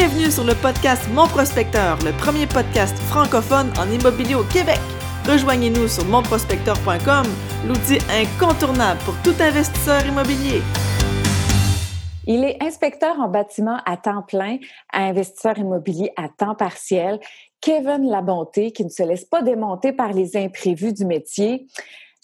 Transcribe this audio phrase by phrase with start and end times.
[0.00, 4.78] Bienvenue sur le podcast Mon Prospecteur, le premier podcast francophone en immobilier au Québec.
[5.26, 7.26] Rejoignez-nous sur monprospecteur.com,
[7.66, 10.62] l'outil incontournable pour tout investisseur immobilier.
[12.28, 14.58] Il est inspecteur en bâtiment à temps plein,
[14.92, 17.18] investisseur immobilier à temps partiel.
[17.60, 21.66] Kevin Labonté, qui ne se laisse pas démonter par les imprévus du métier.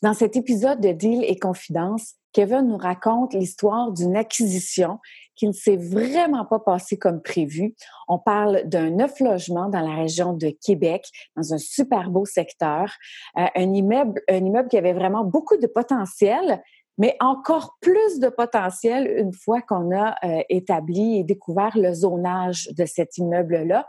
[0.00, 5.00] Dans cet épisode de Deal et Confidence, Kevin nous raconte l'histoire d'une acquisition
[5.36, 7.74] qui ne s'est vraiment pas passée comme prévu.
[8.08, 11.06] On parle d'un neuf logement dans la région de Québec,
[11.36, 12.92] dans un super beau secteur,
[13.38, 16.62] euh, un immeuble, un immeuble qui avait vraiment beaucoup de potentiel,
[16.98, 22.68] mais encore plus de potentiel une fois qu'on a euh, établi et découvert le zonage
[22.76, 23.88] de cet immeuble-là.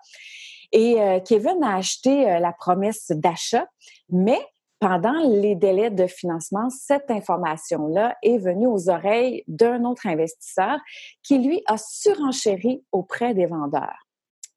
[0.72, 3.67] Et euh, Kevin a acheté la promesse d'achat,
[4.09, 4.39] mais
[4.88, 10.77] pendant les délais de financement, cette information-là est venue aux oreilles d'un autre investisseur
[11.23, 14.06] qui, lui, a surenchéri auprès des vendeurs.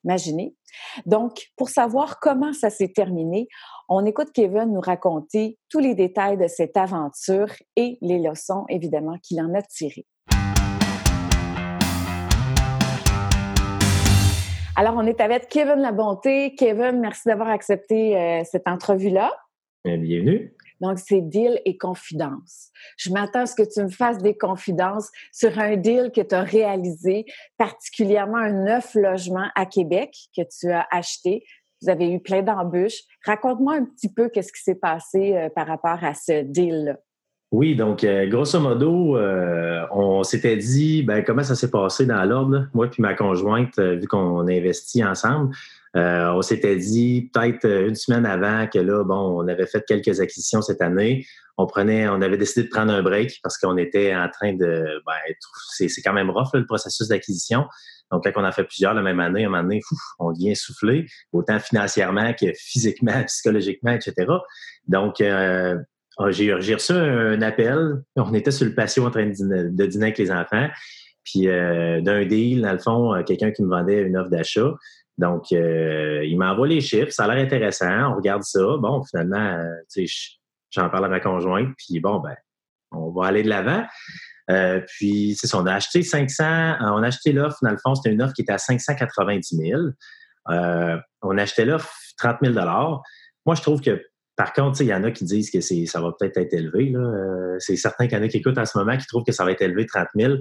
[0.04, 0.54] Imaginez.
[1.06, 3.48] Donc, pour savoir comment ça s'est terminé,
[3.88, 9.16] on écoute Kevin nous raconter tous les détails de cette aventure et les leçons, évidemment,
[9.22, 10.04] qu'il en a tirées.
[14.76, 16.54] Alors, on est avec Kevin Labonté.
[16.54, 19.32] Kevin, merci d'avoir accepté euh, cette entrevue-là.
[19.96, 20.52] Bienvenue.
[20.80, 22.70] Donc, c'est deal et confidence.
[22.98, 26.34] Je m'attends à ce que tu me fasses des confidences sur un deal que tu
[26.34, 27.24] as réalisé,
[27.56, 31.44] particulièrement un neuf logement à Québec que tu as acheté.
[31.82, 33.02] Vous avez eu plein d'embûches.
[33.24, 36.96] Raconte-moi un petit peu qu'est-ce qui s'est passé euh, par rapport à ce deal-là.
[37.50, 42.22] Oui, donc euh, grosso modo, euh, on s'était dit ben, comment ça s'est passé dans
[42.24, 45.54] l'ordre, moi puis ma conjointe, vu qu'on a investi ensemble.
[45.96, 49.82] Euh, on s'était dit peut-être euh, une semaine avant que là, bon, on avait fait
[49.86, 51.24] quelques acquisitions cette année.
[51.56, 54.84] On prenait, on avait décidé de prendre un break parce qu'on était en train de,
[55.06, 55.34] ben,
[55.76, 57.64] c'est, quand même rough le processus d'acquisition.
[58.12, 59.80] Donc, quand on a fait plusieurs la même année, à un moment donné,
[60.18, 64.14] on vient souffler, autant financièrement que physiquement, psychologiquement, etc.
[64.86, 65.76] Donc, euh,
[66.28, 68.02] j'ai, reçu un appel.
[68.16, 70.68] On était sur le patio en train de dîner, de dîner avec les enfants.
[71.24, 74.72] Puis d'un deal, dans le fond, quelqu'un qui me vendait une offre d'achat.
[75.18, 78.60] Donc, euh, il m'envoie les chiffres, ça a l'air intéressant, on regarde ça.
[78.78, 80.38] Bon, finalement, euh, tu sais,
[80.70, 82.36] j'en parle à ma conjointe, puis bon, ben,
[82.92, 83.84] on va aller de l'avant.
[84.50, 87.96] Euh, puis, c'est ça, on a acheté 500, on a acheté l'offre, dans le fond,
[87.96, 89.82] c'était une offre qui était à 590 000.
[91.22, 94.00] on achetait l'offre 30 000 Moi, je trouve que,
[94.36, 96.94] par contre, il y en a qui disent que ça va peut-être être élevé.
[97.58, 99.44] C'est certain qu'il y en a qui écoutent en ce moment qui trouvent que ça
[99.44, 100.34] va être élevé 30 000.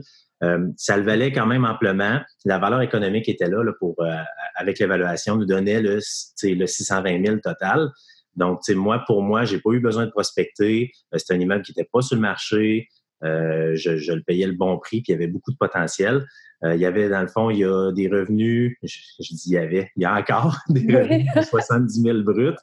[0.43, 2.19] Euh, ça le valait quand même amplement.
[2.45, 4.11] La valeur économique était là, pour, euh,
[4.55, 7.89] avec l'évaluation, nous donnait le, le 620 000 total.
[8.35, 10.91] Donc, moi, pour moi, j'ai pas eu besoin de prospecter.
[11.13, 12.87] Euh, c'est un immeuble qui n'était pas sur le marché.
[13.23, 16.23] je, le payais le bon prix, puis il y avait beaucoup de potentiel.
[16.63, 19.57] il y avait, dans le fond, il y a des revenus, je, dis il y
[19.57, 22.53] avait, il y a encore des revenus de 70 000 bruts.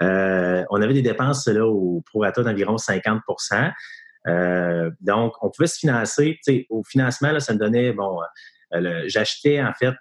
[0.00, 3.20] on avait des dépenses là, au prorata d'environ 50
[4.28, 6.38] euh, donc, on pouvait se financer.
[6.68, 8.20] Au financement, là, ça me donnait, bon,
[8.74, 9.94] euh, j'achetais en fait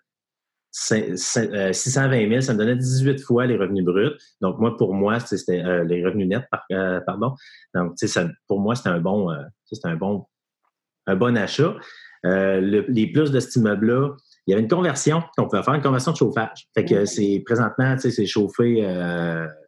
[0.71, 4.17] 620 000, euh, ça me donnait 18 fois les revenus bruts.
[4.41, 6.47] Donc, moi, pour moi, c'était les revenus nets,
[7.05, 7.35] pardon.
[7.73, 9.29] Donc, ça, pour moi, c'était un bon,
[9.65, 10.25] c'était un bon,
[11.07, 11.75] un bon achat.
[12.23, 14.15] les plus de cet immeuble-là,
[14.47, 16.67] il y avait une conversion, on pouvait faire une conversion de chauffage.
[16.73, 18.79] Fait que c'est présentement, c'est chauffé,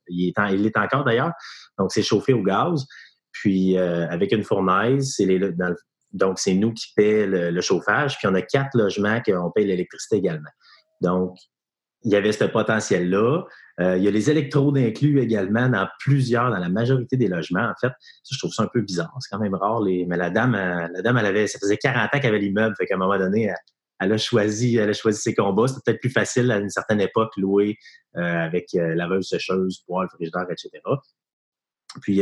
[0.07, 1.31] il, est il est encore d'ailleurs,
[1.77, 2.85] donc c'est chauffé au gaz.
[3.41, 5.27] Puis euh, avec une fournaise, c'est
[6.13, 8.15] donc c'est nous qui payons le, chauffage.
[8.19, 10.49] Puis on a quatre logements qu'on paye l'électricité également.
[11.01, 11.37] Donc,
[12.03, 13.43] il y avait ce potentiel-là.
[13.79, 17.67] Euh, il y a les électrodes inclus également dans plusieurs, dans la majorité des logements.
[17.67, 17.93] En fait,
[18.31, 19.11] je trouve ça un peu bizarre.
[19.21, 19.81] C'est quand même rare.
[19.81, 22.75] Mais la dame, euh, la dame, elle avait, ça faisait 40 ans qu'elle avait l'immeuble.
[22.77, 23.51] Fait qu'à un moment donné,
[23.99, 25.67] elle, a choisi, elle a choisi ses combats.
[25.67, 27.75] C'était peut-être plus facile à une certaine époque louer
[28.13, 30.69] avec laveuse, sécheuse, poêle, frigidaire, etc.
[32.01, 32.21] Puis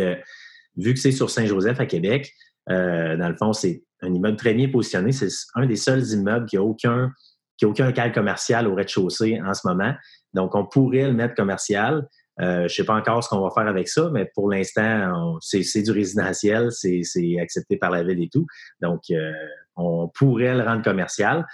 [0.80, 2.34] vu que c'est sur Saint-Joseph à Québec,
[2.70, 5.12] euh, dans le fond, c'est un immeuble très bien positionné.
[5.12, 7.12] C'est un des seuls immeubles qui n'a aucun,
[7.58, 9.94] qui aucun cal commercial au rez-de-chaussée en ce moment.
[10.34, 12.08] Donc, on pourrait le mettre commercial.
[12.42, 15.38] Euh, je ne sais pas encore ce qu'on va faire avec ça, mais pour l'instant,
[15.42, 17.04] c'est du résidentiel, c'est
[17.42, 18.46] accepté par la ville et tout.
[18.82, 19.32] Donc, euh,
[19.76, 21.46] on pourrait le rendre commercial.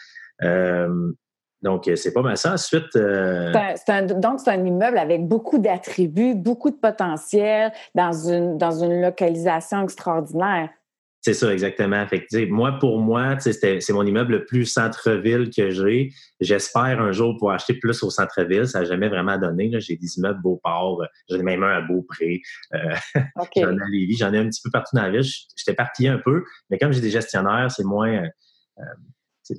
[1.65, 2.53] Donc, c'est pas mal ça.
[2.53, 2.95] Ensuite.
[2.95, 9.01] Euh, donc, c'est un immeuble avec beaucoup d'attributs, beaucoup de potentiel dans une, dans une
[9.01, 10.69] localisation extraordinaire.
[11.21, 12.05] C'est ça, exactement.
[12.05, 16.11] Fait que, moi, pour moi, c'est mon immeuble le plus centre-ville que j'ai.
[16.39, 18.67] J'espère un jour pouvoir acheter plus au centre-ville.
[18.67, 19.71] Ça n'a jamais vraiment donné.
[19.79, 21.01] J'ai des immeubles Beauport.
[21.27, 22.43] J'en ai même un à Beaupré.
[22.75, 22.93] Euh,
[23.55, 24.17] j'en ai à Lévis.
[24.17, 25.27] J'en ai un petit peu partout dans la ville.
[25.55, 26.43] J'étais parti un peu.
[26.69, 28.21] Mais comme j'ai des gestionnaires, c'est moins.
[28.77, 28.83] Euh,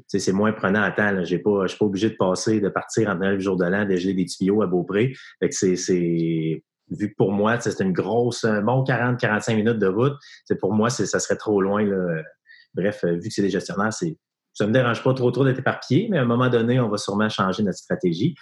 [0.07, 1.13] c'est moins prenant à temps.
[1.15, 3.97] Je ne suis pas obligé de passer, de partir en le jour de l'an, de
[3.97, 5.13] geler des tuyaux à Beaupré.
[5.41, 9.89] Fait que c'est vu que pour moi, c'est une grosse, un bon 40-45 minutes de
[9.89, 10.15] route.
[10.61, 11.85] Pour moi, ça serait trop loin.
[11.85, 12.23] Là.
[12.75, 14.17] Bref, vu que c'est des gestionnaires, c'est
[14.57, 16.89] ça ne me dérange pas trop trop d'être éparpillé, mais à un moment donné, on
[16.89, 18.35] va sûrement changer notre stratégie.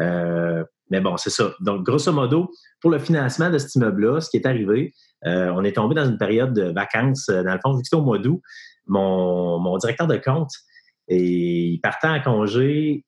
[0.00, 1.54] Euh, mais bon, c'est ça.
[1.60, 2.50] Donc, grosso modo,
[2.82, 4.92] pour le financement de cet immeuble-là, ce qui est arrivé,
[5.24, 7.30] euh, on est tombé dans une période de vacances.
[7.30, 8.42] Euh, dans le fond, vu que c'était au mois d'août,
[8.86, 10.50] mon, directeur de compte,
[11.08, 13.04] et il partait en congé.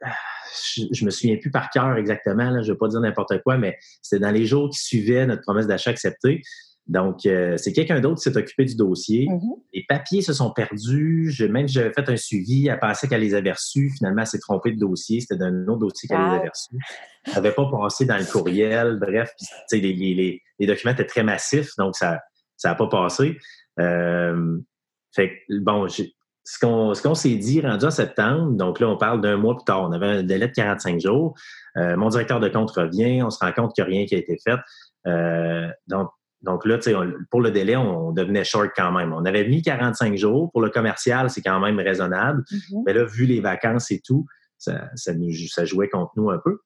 [0.00, 3.42] Je, ne me souviens plus par cœur exactement, là, je ne vais pas dire n'importe
[3.42, 6.42] quoi, mais c'était dans les jours qui suivaient notre promesse d'achat acceptée.
[6.88, 9.26] Donc, euh, c'est quelqu'un d'autre qui s'est occupé du dossier.
[9.26, 9.62] Mm-hmm.
[9.74, 11.30] Les papiers se sont perdus.
[11.30, 13.90] Je, même j'avais fait un suivi, elle pensait qu'elle les avait reçus.
[13.90, 15.20] Finalement, elle s'est trompée de dossier.
[15.20, 16.76] C'était d'un autre dossier qu'elle les avait reçus.
[17.26, 18.98] Elle n'avait pas passé dans le courriel.
[18.98, 19.30] Bref,
[19.70, 22.20] les, les, les, documents étaient très massifs, donc ça
[22.64, 23.36] n'a pas passé.
[23.78, 24.58] Euh,
[25.14, 25.86] fait bon,
[26.50, 29.54] ce qu'on ce qu'on s'est dit rendu en septembre, donc là, on parle d'un mois
[29.54, 29.82] plus tard.
[29.82, 31.34] On avait un délai de 45 jours.
[31.76, 34.14] Euh, mon directeur de compte revient, on se rend compte qu'il n'y a rien qui
[34.14, 34.58] a été fait.
[35.88, 36.08] donc,
[36.42, 36.78] donc là,
[37.30, 39.12] pour le délai, on devenait short quand même.
[39.12, 40.50] On avait mis 45 jours.
[40.52, 42.44] Pour le commercial, c'est quand même raisonnable.
[42.50, 42.82] Mm-hmm.
[42.86, 44.24] Mais là, vu les vacances et tout,
[44.56, 46.60] ça, nous, ça jouait contre nous un peu.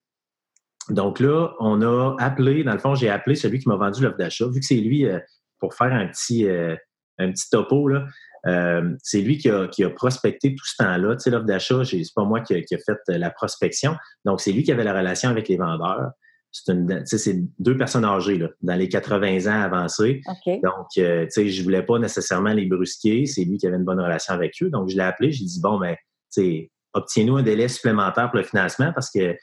[0.91, 4.19] Donc là, on a appelé, dans le fond, j'ai appelé celui qui m'a vendu l'offre
[4.19, 4.47] d'achat.
[4.47, 5.19] Vu que c'est lui, euh,
[5.59, 6.77] pour faire un petit, euh,
[7.19, 8.05] un petit topo, là,
[8.47, 11.17] euh, c'est lui qui a, qui a, prospecté tout ce temps-là.
[11.17, 13.95] Tu sais, l'offre d'achat, c'est pas moi qui, qui a fait la prospection.
[14.25, 16.11] Donc, c'est lui qui avait la relation avec les vendeurs
[16.53, 20.21] c'est deux personnes âgées, là, dans les 80 ans avancés.
[20.47, 23.27] Donc, euh, tu sais, je voulais pas nécessairement les brusquer.
[23.27, 24.69] C'est lui qui avait une bonne relation avec eux.
[24.69, 25.33] Donc, je l'ai appelé.
[25.33, 25.99] J'ai dit, bon, ben, tu
[26.43, 29.35] sais, obtiens-nous un délai supplémentaire pour le financement parce que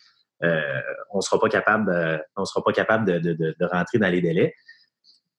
[0.43, 0.81] euh,
[1.11, 4.21] on sera pas capable, euh, on sera pas capable de, de, de, rentrer dans les
[4.21, 4.53] délais.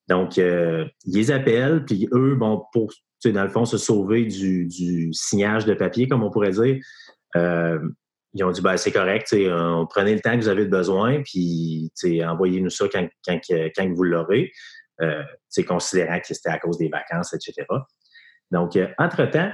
[0.09, 2.93] Donc, euh, ils les appellent, puis eux, bon, pour,
[3.27, 6.79] dans le fond, se sauver du, du signage de papier, comme on pourrait dire,
[7.37, 7.79] euh,
[8.33, 11.91] ils ont dit ben, c'est correct, on prenez le temps que vous avez besoin, puis
[12.27, 14.53] envoyez-nous ça quand, quand, quand vous l'aurez,
[15.03, 15.23] euh,
[15.67, 17.67] considérant que c'était à cause des vacances, etc.
[18.51, 19.51] Donc, euh, entre-temps,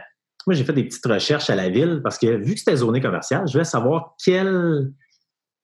[0.47, 3.01] moi, j'ai fait des petites recherches à la ville parce que vu que c'était zoné
[3.01, 4.93] commercial, je voulais savoir quel,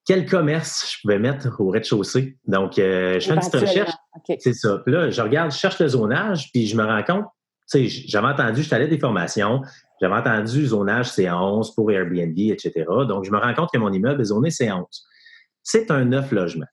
[0.04, 2.38] quel commerce je pouvais mettre au rez-de-chaussée.
[2.46, 3.92] Donc, euh, je fais une petite recherche.
[4.38, 4.78] C'est ça.
[4.84, 7.26] Puis là, je regarde, je cherche le zonage, puis je me rends compte,
[7.72, 9.62] sais, j'avais entendu, je allé des formations,
[10.00, 12.84] j'avais entendu zonage C11 pour Airbnb, etc.
[13.08, 14.84] Donc, je me rends compte que mon immeuble est zoné C11.
[15.62, 16.66] C'est un neuf logements.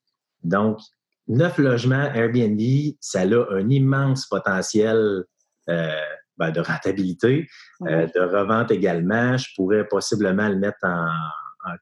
[0.44, 0.80] Donc,
[1.28, 2.60] neuf logements Airbnb,
[3.00, 5.24] ça a un immense potentiel
[5.70, 5.92] euh,
[6.38, 7.48] ben, de rentabilité,
[7.88, 9.38] euh, de revente également.
[9.38, 11.08] Je pourrais possiblement le mettre en,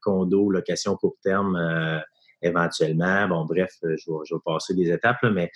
[0.02, 1.98] condo, location court terme euh,
[2.42, 3.28] éventuellement.
[3.28, 5.50] Bon, bref, je vais, passer des étapes, mais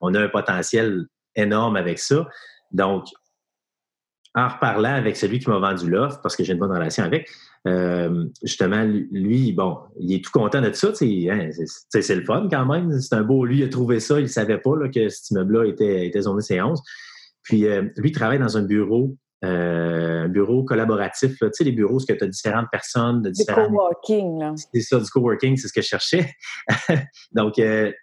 [0.00, 1.06] on a un potentiel
[1.36, 2.26] énorme avec ça.
[2.72, 3.06] Donc,
[4.34, 7.28] en reparlant avec celui qui m'a vendu l'offre, parce que j'ai une bonne relation avec,
[7.66, 10.88] euh, justement, lui, bon, il est tout content de ça.
[10.88, 11.50] Hein,
[11.90, 12.98] c'est le fun quand même.
[13.00, 15.30] C'est un beau, lui, il a trouvé ça, il ne savait pas là, que cet
[15.30, 16.78] immeuble-là était, était zoné C11.
[17.42, 21.36] Puis, euh, lui, il travaille dans un bureau, euh, un bureau collaboratif.
[21.38, 23.68] Tu sais, les bureaux, où tu as différentes personnes de différents.
[23.68, 24.54] Du coworking, là.
[24.72, 26.30] C'est ça, du coworking, c'est ce que je cherchais.
[27.32, 27.94] Donc, il,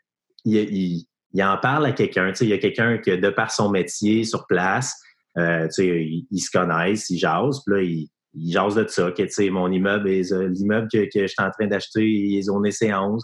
[0.46, 2.32] il, il, en parle à quelqu'un.
[2.42, 4.96] Il y a quelqu'un qui, de par son métier sur place,
[5.38, 9.72] euh, ils, se connaissent, ils jasent, puis là, ils, ils jasent de ça, que, mon
[9.72, 13.24] immeuble, l'immeuble que, que je suis en train d'acheter, ils ont essayé 11.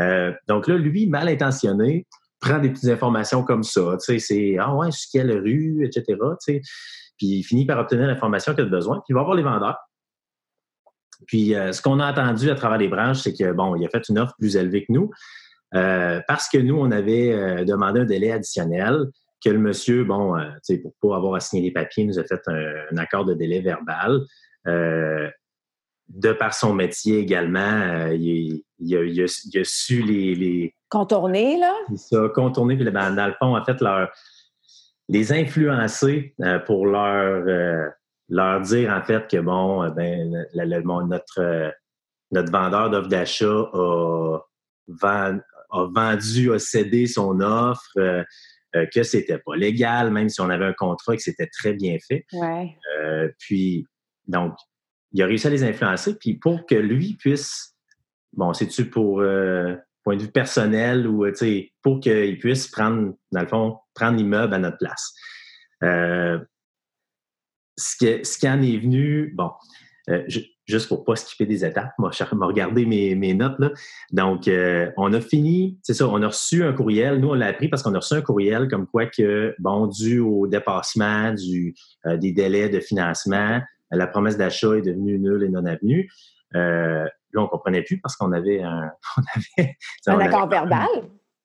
[0.00, 2.06] Euh, donc là, lui, mal intentionné,
[2.40, 6.18] prend des petites informations comme ça, c'est, ah ouais, sur quelle rue, etc..
[7.16, 9.78] Puis il finit par obtenir l'information qu'il a besoin, puis il va voir les vendeurs.
[11.26, 13.88] Puis euh, ce qu'on a entendu à travers les branches, c'est que, bon, il a
[13.88, 15.10] fait une offre plus élevée que nous,
[15.74, 19.08] parce que nous, on avait demandé un délai additionnel
[19.44, 20.50] que le monsieur, bon, euh,
[20.82, 24.20] pour pas avoir à signer les papiers, nous a fait un, accord de délai verbal.
[24.66, 25.28] Euh,
[26.08, 28.62] de par son métier également, euh, il,
[28.94, 31.72] a, su les, Contourner, là?
[31.96, 34.10] Ça, contourner, puis ben, dans le fond, en fait, leur,
[35.08, 36.34] les influencer
[36.66, 37.90] pour leur,
[38.28, 41.72] leur dire, en fait, que, bon, ben, notre,
[42.30, 44.38] notre vendeur d'offre d'achat a,
[45.74, 47.98] a, vendu, a cédé son offre
[48.76, 51.96] euh, que c'était pas légal, même si on avait un contrat, que c'était très bien
[52.08, 52.26] fait.
[52.98, 53.86] Euh, puis,
[54.26, 54.54] donc,
[55.12, 56.16] il a réussi à les influencer.
[56.18, 57.76] Puis, pour que lui puisse,
[58.32, 63.14] bon, c'est-tu pour euh, point de vue personnel ou, tu sais, pour qu'il puisse prendre,
[63.30, 65.14] dans le fond, prendre l'immeuble à notre place.
[65.80, 66.40] ce,
[67.96, 69.52] qui, ce qui en est venu, bon,
[70.66, 73.58] juste pour pas skipper des étapes, moi, je vais regarder mes, mes notes.
[73.58, 73.70] Là.
[74.12, 74.50] Donc,
[74.96, 77.20] on a fini, c'est ça, on a reçu un courriel.
[77.20, 80.20] Nous, on l'a appris parce qu'on a reçu un courriel comme quoi que, bon, dû
[80.20, 81.74] au dépassement du,
[82.06, 86.10] des délais de financement, la promesse d'achat est devenue nulle et non avenue.
[86.52, 90.88] là, on comprenait plus parce qu'on avait un, on avait, un accord verbal.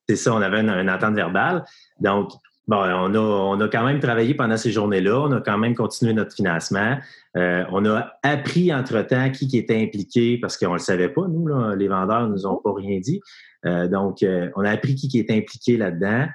[0.08, 1.64] C'est ça, on avait une, une entente verbale.
[2.00, 2.32] Donc,
[2.70, 5.22] Bon, on a, on a quand même travaillé pendant ces journées-là.
[5.22, 7.00] On a quand même continué notre financement.
[7.36, 11.28] Euh, on a appris entre-temps qui, qui était impliqué parce qu'on ne le savait pas,
[11.28, 13.22] nous, là, les vendeurs ne nous ont pas rien dit.
[13.66, 16.28] Euh, donc, euh, on a appris qui, qui était impliqué là-dedans.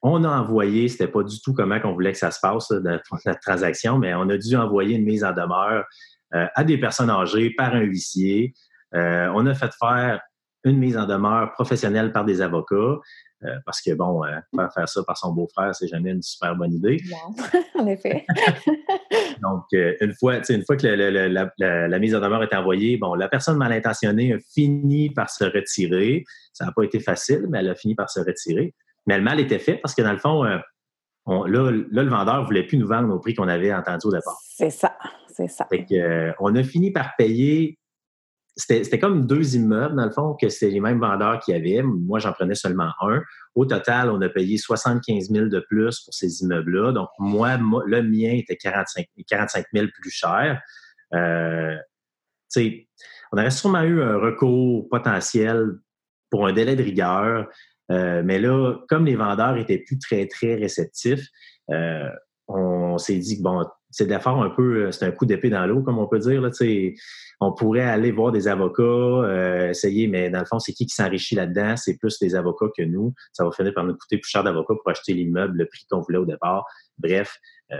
[0.00, 3.34] on a envoyé, c'était pas du tout comment on voulait que ça se passe, la
[3.34, 5.84] transaction, mais on a dû envoyer une mise en demeure
[6.32, 8.54] à des personnes âgées par un huissier.
[8.94, 10.20] on a fait faire
[10.64, 12.96] une mise en demeure professionnelle par des avocats.
[13.44, 16.72] Euh, parce que, bon, euh, faire ça par son beau-frère, c'est jamais une super bonne
[16.72, 17.00] idée.
[17.78, 18.26] en effet.
[19.42, 23.28] Donc, euh, une, fois, une fois que la, mise en demeure est envoyée, bon, la
[23.28, 26.24] personne mal intentionnée a fini par se retirer.
[26.52, 28.74] Ça n'a pas été facile, mais elle a fini par se retirer.
[29.06, 30.60] Mais le mal était fait parce que, dans le fond, là,
[31.26, 34.36] le vendeur ne voulait plus nous vendre au prix qu'on avait entendu au départ.
[34.42, 35.68] C'est ça, c'est ça.
[36.40, 37.78] on a fini par payer
[38.58, 41.80] c'était comme deux immeubles, dans le fond, que c'était les mêmes vendeurs qui avaient.
[41.82, 43.22] Moi, j'en prenais seulement un.
[43.54, 46.92] Au total, on a payé 75 000 de plus pour ces immeubles-là.
[46.92, 50.60] Donc, moi, le mien était 45, 45 000 plus cher.
[51.14, 51.76] Euh,
[53.32, 55.78] on aurait sûrement eu un recours potentiel
[56.30, 57.48] pour un délai de rigueur.
[57.90, 61.26] Euh, mais là, comme les vendeurs étaient plus très, très réceptifs,
[61.70, 62.08] euh,
[62.48, 65.66] on s'est dit que bon, c'est d'affaire un peu, euh, c'est un coup d'épée dans
[65.66, 66.40] l'eau, comme on peut dire.
[66.40, 66.50] Là,
[67.40, 70.94] on pourrait aller voir des avocats, euh, essayer, mais dans le fond, c'est qui qui
[70.94, 71.76] s'enrichit là-dedans?
[71.76, 73.14] C'est plus des avocats que nous.
[73.32, 76.00] Ça va finir par nous coûter plus cher d'avocats pour acheter l'immeuble, le prix qu'on
[76.00, 76.66] voulait au départ.
[76.98, 77.38] Bref,
[77.72, 77.76] euh,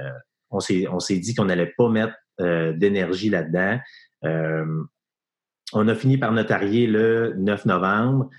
[0.51, 3.81] on s'est dit qu'on n'allait pas mettre d'énergie là-dedans.
[4.23, 8.31] on a fini par notarier le 9 novembre.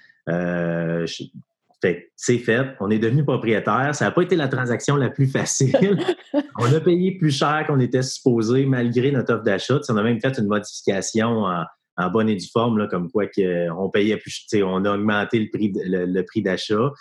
[1.81, 2.75] Fait c'est fait.
[2.81, 3.95] On est devenu propriétaire.
[3.95, 5.97] Ça n'a pas été la transaction la plus facile.
[6.59, 9.79] on a payé plus cher qu'on était supposé malgré notre offre d'achat.
[9.87, 13.69] On a même fait une modification en, bonne et due forme, là, comme quoi que
[13.71, 14.45] on payait plus.
[14.55, 16.91] On a augmenté le prix, le, prix d'achat.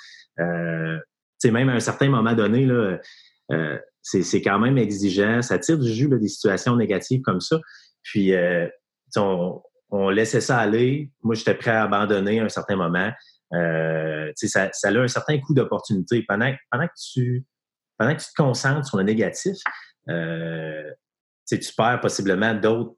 [0.40, 0.98] Euh,
[1.44, 2.98] même à un certain moment donné, là,
[3.52, 5.42] euh, c'est quand même exigeant.
[5.42, 7.58] Ça tire du jus des situations négatives comme ça.
[8.02, 8.68] Puis, euh,
[9.16, 11.10] on, on laissait ça aller.
[11.22, 13.10] Moi, j'étais prêt à abandonner à un certain moment.
[13.54, 16.24] Euh, ça, ça a un certain coût d'opportunité.
[16.26, 17.44] Pendant, pendant, que tu,
[17.96, 19.56] pendant que tu te concentres sur le négatif,
[20.08, 20.90] euh,
[21.46, 22.94] tu perds possiblement d'autres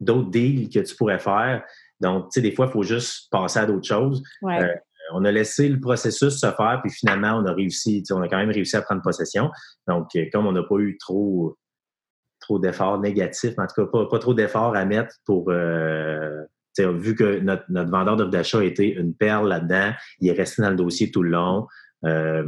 [0.00, 1.62] d'autres deals que tu pourrais faire.
[2.00, 4.20] Donc, tu sais, des fois, il faut juste passer à d'autres choses.
[4.44, 4.74] Euh,
[5.12, 8.38] on a laissé le processus se faire, puis finalement, on a réussi, on a quand
[8.38, 9.50] même réussi à prendre possession.
[9.86, 11.56] Donc, comme on n'a pas eu trop,
[12.40, 16.42] trop d'efforts négatifs, en tout cas, pas, pas trop d'efforts à mettre pour, euh,
[16.78, 20.62] vu que notre, notre vendeur d'offre d'achat a été une perle là-dedans, il est resté
[20.62, 21.66] dans le dossier tout le long.
[22.04, 22.44] Euh,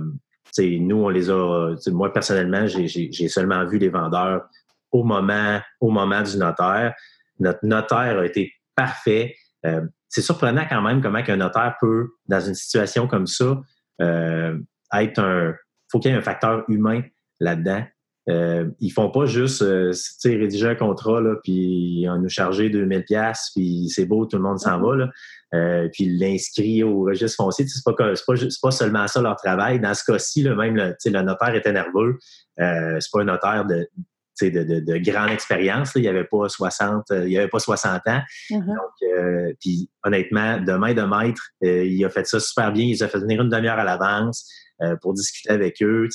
[0.59, 1.75] nous, on les a.
[1.89, 4.45] Moi, personnellement, j'ai seulement vu les vendeurs
[4.93, 6.95] au moment, au moment du notaire.
[7.41, 9.35] Notre notaire a été parfait.
[9.67, 13.61] Euh, c'est surprenant quand même comment un notaire peut, dans une situation comme ça,
[14.01, 14.57] euh,
[14.93, 15.55] être un.
[15.91, 17.03] faut qu'il y ait un facteur humain
[17.41, 17.85] là-dedans.
[18.31, 19.93] Euh, ils font pas juste euh,
[20.25, 24.43] rédiger un contrat là, puis on nous charger 2000 pièces puis c'est beau, tout le
[24.43, 25.11] monde s'en va là.
[25.55, 28.15] Euh, puis l'inscrit au registre foncier, c'est pas pas
[28.63, 29.79] pas seulement ça leur travail.
[29.79, 32.19] Dans ce cas-ci, même le, le notaire était nerveux.
[32.61, 33.89] Euh, c'est pas un notaire de
[34.41, 35.93] de, de, grande expérience.
[35.95, 38.21] Il n'y avait pas 60, il y avait pas 60 ans.
[38.51, 38.67] Mm-hmm.
[38.67, 42.85] Donc, euh, puis honnêtement, de main de maître, euh, il a fait ça super bien.
[42.85, 44.51] Il a fait venir une demi-heure à l'avance
[45.03, 46.09] pour discuter avec eux.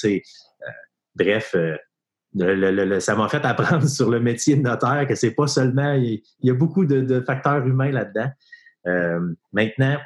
[1.15, 1.55] bref,
[2.37, 6.49] ça m'a fait apprendre sur le métier de notaire que c'est pas seulement, il, y
[6.49, 8.29] a beaucoup de, facteurs humains là-dedans.
[8.87, 9.19] Euh,
[9.51, 9.97] maintenant,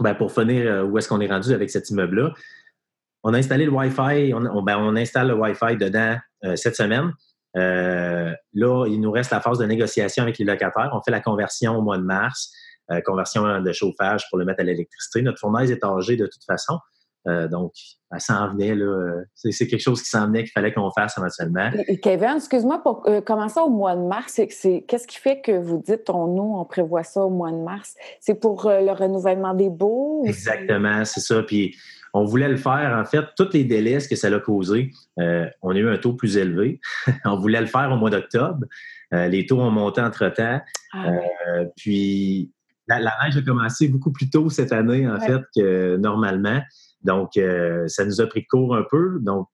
[0.00, 2.32] ben pour finir, euh, où est-ce qu'on est rendu avec cet immeuble-là?
[3.22, 7.12] On a installé le Wi-Fi, on, ben installe le Wi-Fi dedans euh, cette semaine.
[7.54, 8.34] là,
[8.86, 10.90] il nous reste la phase de négociation avec les locataires.
[10.92, 12.52] On fait la conversion au mois de mars,
[13.04, 15.22] conversion de chauffage pour le mettre à l'électricité.
[15.22, 16.78] Notre fournaise est âgée de toute façon.
[17.26, 17.72] Euh, donc,
[18.18, 19.22] ça en venait, là.
[19.34, 21.70] C'est quelque chose qui s'en venait qu'il fallait qu'on fasse éventuellement.
[22.02, 26.08] Kevin, excuse-moi, pour euh, commencer au mois de mars, qu'est-ce qui fait que vous dites,
[26.10, 27.94] on, nous, on prévoit ça au mois de mars?
[28.20, 30.22] C'est pour euh, le renouvellement des baux?
[30.26, 31.42] Exactement, c'est ça.
[31.42, 31.74] Puis,
[32.12, 35.74] on voulait le faire, en fait, tous les délais que ça l'a causé, on a
[35.74, 36.80] eu un taux plus élevé.
[37.24, 38.64] on voulait le faire au mois d'octobre.
[39.10, 40.60] les taux ont monté entre-temps.
[40.92, 41.10] Ah
[41.76, 42.52] puis,
[42.86, 46.60] la, neige a commencé beaucoup plus tôt cette année, en fait, que normalement.
[47.04, 49.18] Donc, euh, ça nous a pris de court un peu.
[49.20, 49.48] Donc,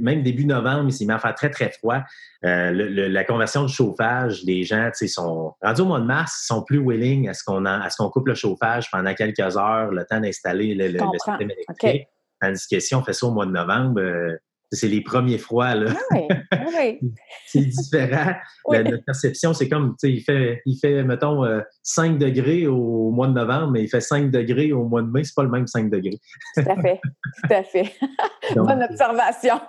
[0.00, 1.98] même début novembre, il s'est mis à faire très, très froid.
[2.44, 6.62] Euh, la conversion de chauffage, les gens sont rendus au mois de mars, ils sont
[6.62, 10.74] plus willing à ce qu'on qu'on coupe le chauffage pendant quelques heures, le temps d'installer
[10.74, 12.08] le, système électrique.
[12.40, 14.36] Tandis que si on fait ça au mois de novembre, euh,
[14.74, 15.74] c'est les premiers froids.
[15.74, 15.92] Là.
[16.12, 16.64] Oui, ah
[17.46, 18.32] c'est différent.
[18.70, 21.44] La, perception, c'est comme, il fait, il fait, mettons,
[21.82, 25.08] 5 euh, degrés au mois de novembre, mais il fait 5 degrés au mois de
[25.08, 25.24] mai.
[25.24, 26.18] C'est pas le même 5 degrés.
[26.56, 27.00] Tout à fait.
[27.02, 27.92] Tout à fait.
[28.56, 29.60] Bonne observation.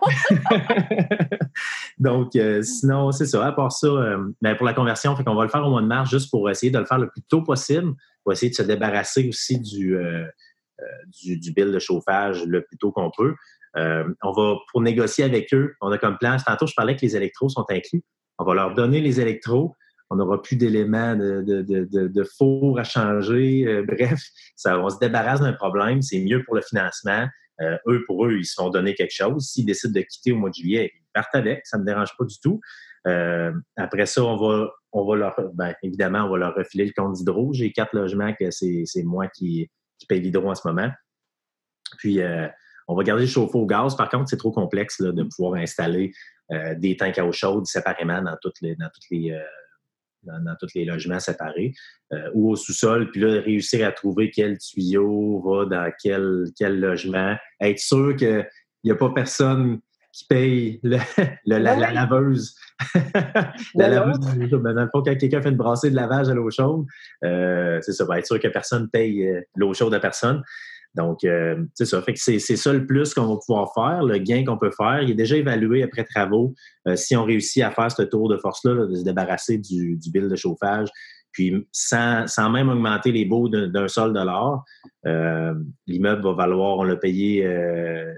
[1.97, 3.45] Donc, euh, sinon, c'est ça.
[3.45, 5.81] À part ça, euh, ben, pour la conversion, fait qu'on va le faire au mois
[5.81, 8.55] de mars juste pour essayer de le faire le plus tôt possible, pour essayer de
[8.55, 9.97] se débarrasser aussi du,
[11.21, 13.35] du, du bill de chauffage le plus tôt qu'on peut.
[13.77, 17.01] Euh, on va, pour négocier avec eux, on a comme plan, tantôt je parlais que
[17.01, 18.03] les électros sont inclus,
[18.37, 19.75] on va leur donner les électros,
[20.09, 23.65] on n'aura plus d'éléments de, de, four à changer.
[23.67, 24.21] Euh, bref,
[24.55, 27.27] ça, on se débarrasse d'un problème, c'est mieux pour le financement.
[27.61, 29.47] Euh, eux, pour eux, ils se font donner quelque chose.
[29.47, 32.15] S'ils décident de quitter au mois de juillet, ils partent avec, ça ne me dérange
[32.17, 32.61] pas du tout.
[33.77, 37.13] après ça, on va, on va leur, ben, évidemment, on va leur refiler le compte
[37.13, 37.51] d'hydro.
[37.53, 40.91] J'ai quatre logements que c'est moi qui, qui paye l'hydro en ce moment.
[41.97, 42.21] Puis,
[42.87, 43.95] on va garder le chauffe-eau au gaz.
[43.95, 46.11] Par contre, c'est trop complexe de pouvoir installer
[46.51, 49.39] euh, des tanks à eau chaude séparément dans toutes les, dans toutes les, euh,
[50.23, 51.73] dans, tous les logements séparés
[52.13, 53.09] euh, ou au sous-sol.
[53.11, 57.35] Puis là, réussir à trouver quel tuyau va dans quel, quel logement.
[57.59, 58.47] Être sûr qu'il
[58.83, 59.79] n'y a pas personne
[60.11, 60.99] qui paye la,
[61.45, 62.55] laveuse.
[63.75, 66.49] la laveuse, ben, dans le fond, quand quelqu'un fait une brassée de lavage à l'eau
[66.51, 66.85] chaude,
[67.21, 70.43] c'est ça, va être sûr que personne paye l'eau chaude à personne.
[70.95, 72.01] Donc, euh, c'est ça.
[72.01, 75.01] Fait que c'est ça le plus qu'on va pouvoir faire, le gain qu'on peut faire.
[75.01, 76.53] Il est déjà évalué après travaux.
[76.87, 80.09] Euh, si on réussit à faire ce tour de force-là, de se débarrasser du, du
[80.09, 80.87] bill de chauffage,
[81.33, 84.63] puis sans, sans même augmenter les baux d'un sol de l'or,
[85.05, 85.53] euh,
[85.85, 87.45] l'immeuble va valoir, on l'a payé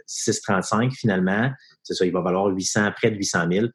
[0.08, 1.50] 6,35 finalement.
[1.82, 3.66] C'est ça, il va valoir 800, près de 800 000.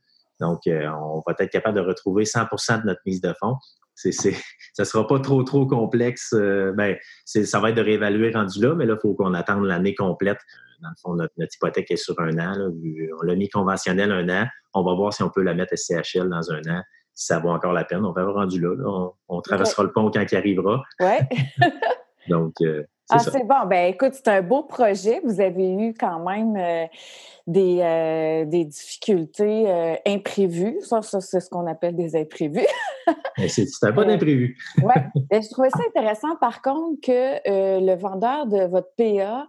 [0.41, 3.57] Donc, on va être capable de retrouver 100% de notre mise de fonds
[3.95, 4.35] c'est, c'est,
[4.75, 6.33] ça sera pas trop, trop complexe.
[6.35, 9.65] Euh, ben, ça va être de réévaluer rendu là, mais là, il faut qu'on attende
[9.65, 10.39] l'année complète.
[10.83, 12.55] Dans le fond, notre, hypothèque est sur un an.
[13.21, 14.47] On l'a mis conventionnel un an.
[14.75, 16.83] On va voir si on peut la mettre SCHL dans un an,
[17.15, 18.05] si ça vaut encore la peine.
[18.05, 18.75] On va rendu là.
[19.29, 20.83] On, traversera le pont quand il arrivera.
[21.01, 21.39] Oui.
[22.29, 23.67] Donc, euh, ah, c'est bon.
[23.67, 25.21] Ben, écoute, c'est un beau projet.
[25.25, 26.87] Vous avez eu quand même euh,
[27.47, 30.79] des, euh, des, difficultés euh, imprévues.
[30.81, 32.67] Ça, c'est ce qu'on appelle des imprévus.
[33.49, 34.57] c'est un bon imprévu.
[34.83, 34.95] oui.
[35.31, 39.47] Je trouvais ça intéressant, par contre, que le vendeur de votre PA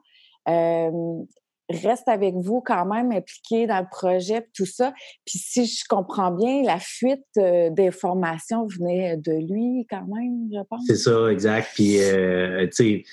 [1.69, 4.93] reste avec vous quand même impliqué dans le projet, tout ça.
[5.25, 10.83] Puis si je comprends bien, la fuite d'informations venait de lui quand même, je pense.
[10.85, 11.69] C'est ça, exact.
[11.73, 13.03] Puis, tu sais,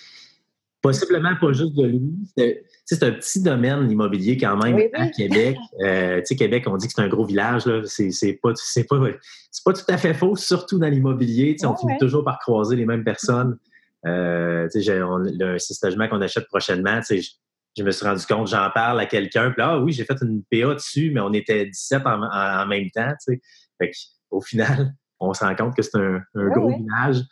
[0.82, 2.56] Possiblement pas juste de lui.
[2.86, 5.56] C'est un petit domaine immobilier quand même à Québec.
[5.84, 7.64] Euh, tu sais, Québec, on dit que c'est un gros village.
[7.84, 8.52] C'est pas,
[8.88, 8.96] pas,
[9.64, 11.56] pas tout à fait faux, surtout dans l'immobilier.
[11.64, 13.58] On finit toujours par croiser les mêmes personnes.
[14.06, 17.16] Euh, le logement qu'on achète prochainement, je,
[17.76, 20.42] je, me suis rendu compte, j'en parle à quelqu'un, puis ah oui, j'ai fait une
[20.50, 23.12] PA dessus, mais on était 17 en, même temps.
[23.78, 23.92] Fait
[24.30, 27.22] au final, on se rend compte que c'est un, gros village.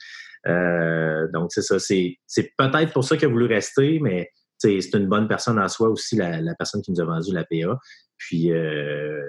[0.46, 1.78] Euh, donc, c'est ça.
[1.78, 2.18] C'est,
[2.56, 6.16] peut-être pour ça qu'il a voulu rester, mais c'est une bonne personne en soi aussi,
[6.16, 7.78] la, personne qui nous a vendu la PA.
[8.16, 9.22] Puis, euh,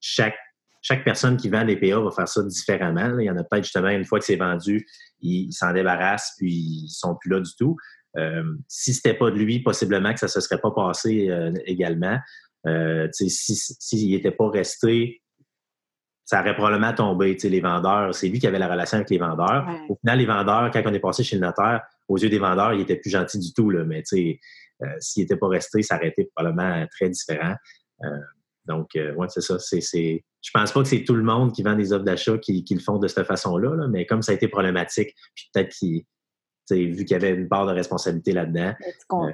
[0.00, 0.36] chaque,
[0.82, 3.18] chaque personne qui vend les PA va faire ça différemment.
[3.18, 4.86] Il y en a peut-être justement, une fois que c'est vendu,
[5.20, 7.76] ils s'en débarrassent, puis ils sont plus là du tout.
[8.16, 12.18] Euh, si c'était pas de lui, possiblement que ça se serait pas passé euh, également.
[13.12, 15.22] s'il si, n'était pas resté,
[16.28, 17.38] ça aurait probablement tombé.
[17.42, 19.66] Les vendeurs, c'est lui qui avait la relation avec les vendeurs.
[19.88, 22.74] Au final, les vendeurs, quand on est passé chez le notaire, aux yeux des vendeurs,
[22.74, 23.70] il était plus gentil du tout.
[23.70, 27.54] Là, mais euh, s'il n'était pas resté, ça aurait été probablement très différent.
[28.04, 28.08] Euh,
[28.66, 29.58] donc, euh, ouais, c'est ça.
[29.58, 30.22] C'est, c'est...
[30.42, 32.78] Je pense pas que c'est tout le monde qui vend des offres d'achat qui, le
[32.78, 36.02] font de cette façon-là, mais comme ça a été problématique, puis peut-être qu'il,
[36.70, 38.72] vu qu'il y avait une part de responsabilité là-dedans.
[39.12, 39.32] Euh,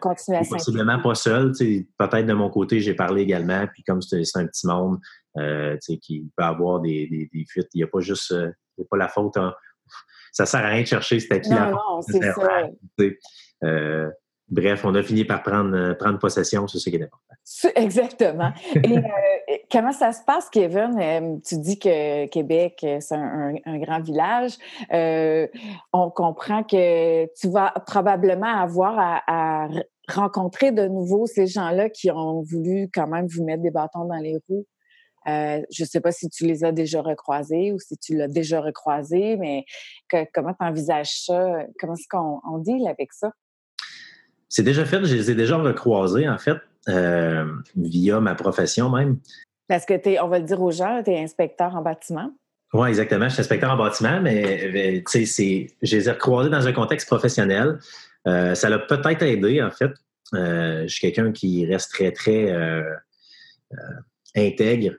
[0.48, 1.52] Possiblement pas seul.
[1.52, 3.66] Peut-être de mon côté, j'ai parlé également.
[3.72, 4.98] Puis comme c'est un petit monde
[5.38, 8.50] euh, qui peut avoir des, des, fuites, il n'y a pas juste euh,
[8.90, 9.34] pas la faute.
[9.34, 9.52] Ça
[10.32, 11.70] Ça sert à rien de chercher c'était qui la.
[11.70, 12.68] Non, c'est ça.
[14.48, 17.34] Bref, on a fini par prendre, euh, prendre possession, c'est ce qui est important.
[17.76, 18.52] Exactement.
[18.76, 19.00] Euh,
[19.70, 20.98] comment ça se passe, Kevin?
[21.00, 24.52] Euh, tu dis que Québec, c'est un, grand village.
[24.90, 29.68] on comprend que tu vas probablement avoir à,
[30.06, 34.18] rencontrer de nouveau ces gens-là qui ont voulu quand même vous mettre des bâtons dans
[34.18, 34.66] les roues.
[35.26, 38.60] je ne sais pas si tu les as déjà recroisés ou si tu l'as déjà
[38.60, 39.64] recroisé, mais
[40.34, 41.64] comment tu envisages ça?
[41.78, 43.30] Comment est-ce qu'on on deal avec ça?
[44.54, 46.58] C'est déjà fait, je les ai déjà recroisés, en fait.
[47.76, 49.18] via ma profession même.
[49.66, 52.30] Parce que tu on va le dire aux gens, tu es inspecteur en bâtiment.
[52.72, 53.28] Oui, exactement.
[53.28, 57.08] Je suis inspecteur en bâtiment, mais tu sais, je les ai recroisés dans un contexte
[57.08, 57.78] professionnel.
[58.24, 59.90] ça l'a peut-être aidé, en fait.
[60.32, 62.54] je suis quelqu'un qui reste très, très
[64.36, 64.94] intègre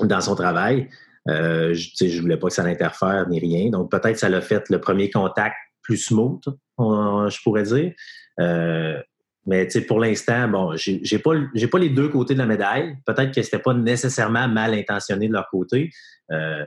[0.00, 0.88] dans son travail.
[1.28, 3.70] Euh, je ne voulais pas que ça l'interfère ni rien.
[3.70, 6.42] Donc, peut-être ça l'a fait le premier contact plus smooth,
[6.78, 7.92] je pourrais dire.
[8.40, 9.00] Euh,
[9.46, 11.32] mais pour l'instant, bon, j'ai pas,
[11.72, 12.96] pas les deux côtés de la médaille.
[13.06, 15.90] Peut-être que c'était pas nécessairement mal intentionné de leur côté.
[16.30, 16.64] Euh,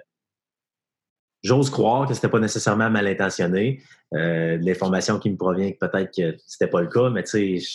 [1.44, 3.82] j'ose croire que c'était pas nécessairement mal intentionné.
[4.12, 7.68] L'information qui me provient, peut-être que c'était pas le cas, mais tu sais,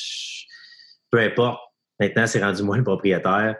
[1.11, 1.61] peu importe.
[1.99, 3.57] Maintenant, c'est rendu moi le propriétaire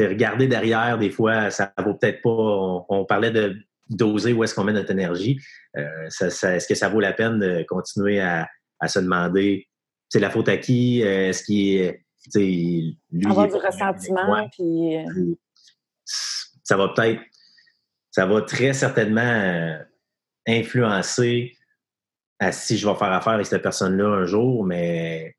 [0.00, 2.84] regarder derrière, des fois, ça vaut peut-être pas.
[2.88, 3.56] On, parlait de
[3.90, 5.38] doser où est-ce qu'on met notre énergie.
[5.76, 8.48] Euh, est-ce que ça vaut la peine de continuer à,
[8.88, 9.68] se demander
[10.12, 11.02] c'est la faute à qui?
[11.02, 12.04] Euh, est-ce qu'il est.
[12.36, 14.48] Lui, Avoir du ressentiment.
[14.50, 14.96] Puis...
[14.98, 15.34] Euh,
[16.04, 17.20] ça va peut-être.
[18.10, 19.78] Ça va très certainement
[20.46, 21.56] influencer
[22.38, 25.34] à si je vais faire affaire avec cette personne-là un jour, mais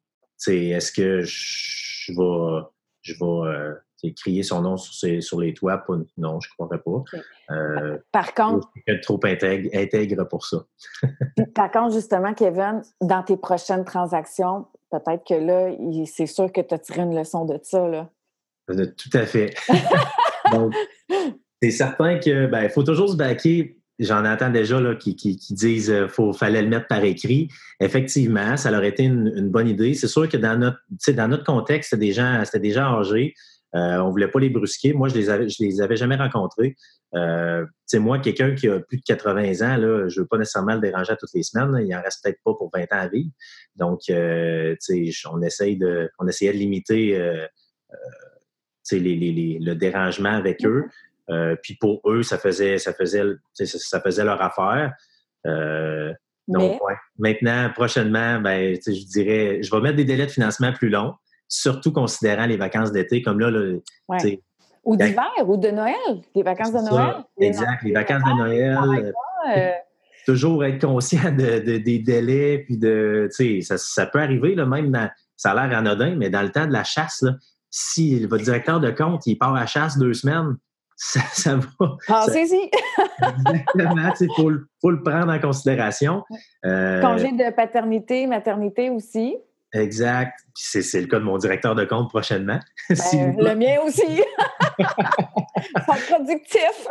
[0.48, 2.64] est-ce que je vais.
[3.04, 3.76] Je vais
[4.12, 5.84] crier son nom sur, les toits.
[6.18, 7.04] non, je ne croirais pas.
[7.52, 8.70] Euh, par contre.
[9.02, 10.66] trop intègre, intègre pour ça.
[11.56, 15.72] par contre, justement, Kevin, dans tes prochaines transactions, peut-être que là,
[16.06, 17.88] c'est sûr que tu as tiré une leçon de ça.
[17.88, 18.10] Là.
[18.70, 19.56] Euh, tout à fait.
[20.52, 20.74] Donc,
[21.62, 23.78] c'est certain que ben, il faut toujours se baquer.
[24.00, 25.16] J'en entends déjà là, qui,
[25.52, 27.48] disent qu'il euh, fallait le mettre par écrit.
[27.80, 29.94] Effectivement, ça aurait été une, bonne idée.
[29.94, 33.34] C'est sûr que dans notre, dans notre contexte, c'était des gens, c'était des gens âgés.
[33.76, 34.94] Euh, on ne voulait pas les brusquer.
[34.94, 36.76] Moi, je les avais, je les avais jamais rencontrés.
[37.16, 40.76] Euh, moi, quelqu'un qui a plus de 80 ans, là, je ne veux pas nécessairement
[40.76, 41.76] le déranger toutes les semaines.
[41.86, 43.32] Il en reste peut-être pas pour 20 ans à vivre.
[43.76, 44.76] Donc, euh,
[45.32, 47.48] on essaye de, on essayait de limiter euh,
[48.92, 50.86] le dérangement avec eux.
[51.64, 54.94] puis pour eux, ça faisait, ça faisait, ça faisait leur affaire.
[56.48, 56.80] donc,
[57.18, 61.14] Maintenant, prochainement, ben, je dirais, je vais mettre des délais de financement plus longs
[61.54, 63.50] surtout considérant les vacances d'été, comme là.
[64.86, 67.24] Ou d'hiver, ou de Noël, les vacances de Noël.
[67.40, 69.14] exact, les vacances de Noël.
[69.48, 69.72] Euh, euh,
[70.26, 73.30] toujours être conscient de, des délais, puis de,
[73.62, 76.68] ça, ça peut arriver, là, même dans, ça a l'air anodin, mais dans le temps
[76.68, 77.32] de la chasse, là,
[77.70, 80.58] si votre directeur de compte, il part à la chasse deux semaines,
[80.96, 81.98] ça, ça va.
[82.08, 82.70] Pensez-y.
[83.22, 86.24] Exactement, il faut, faut, le prendre en considération.
[86.66, 89.38] Euh, Congé de paternité, maternité aussi.
[89.74, 90.40] Exact.
[90.54, 92.60] C'est le cas de mon directeur de compte prochainement.
[92.90, 94.02] Ben, le mien aussi.
[95.86, 96.88] Sont productif.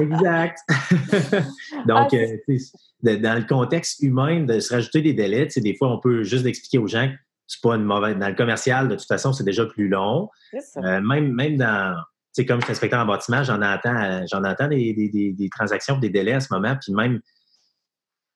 [0.00, 0.58] exact.
[1.86, 6.00] Donc, ah, euh, dans le contexte humain, de se rajouter des délais, des fois, on
[6.00, 7.14] peut juste expliquer aux gens que
[7.46, 8.16] c'est pas une mauvaise.
[8.16, 10.28] Dans le commercial, de toute façon, c'est déjà plus long.
[10.54, 11.94] Euh, même, même dans.
[12.48, 16.10] comme je suis inspecteur en bâtiment, j'en entends, j'en entends des, des, des, transactions, des
[16.10, 17.20] délais à ce moment, puis même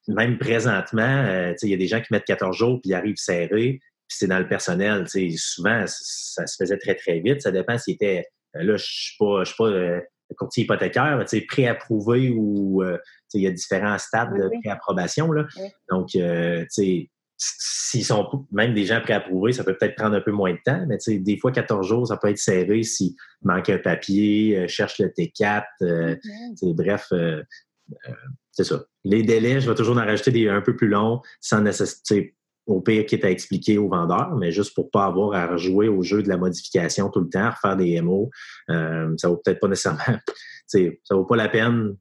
[0.08, 3.16] même présentement, euh, il y a des gens qui mettent 14 jours puis ils arrivent
[3.16, 7.42] serrés c'est dans le personnel, souvent, ça se faisait très, très vite.
[7.42, 8.24] Ça dépend s'il était,
[8.56, 10.00] euh, là, je ne suis pas, je suis pas euh,
[10.36, 12.98] courtier hypothécaire, préapprouvé ou euh,
[13.34, 15.30] il y a différents stades de préapprobation.
[15.30, 15.46] Là.
[15.90, 16.10] Donc,
[17.40, 20.84] s'ils sont même des gens préapprouvés, ça peut peut-être prendre un peu moins de temps,
[20.88, 25.08] mais des fois, 14 jours, ça peut être serré s'il manque un papier, cherche le
[25.08, 26.18] T4,
[26.74, 27.12] bref,
[28.50, 28.84] c'est ça.
[29.04, 32.34] Les délais, je vais toujours en rajouter des un peu plus longs sans nécessité
[32.68, 36.02] au pire, quitte à expliquer au vendeur, mais juste pour pas avoir à rejouer au
[36.02, 38.30] jeu de la modification tout le temps, refaire des MO,
[38.70, 40.18] euh, ça vaut peut-être pas nécessairement,
[40.66, 40.78] ça
[41.10, 41.96] vaut pas la peine.